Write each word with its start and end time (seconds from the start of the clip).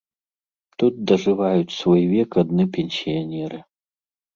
Тут 0.83 0.93
дажываюць 1.11 1.75
свой 1.79 2.03
век 2.17 2.29
адны 2.47 2.63
пенсіянеры. 2.81 3.67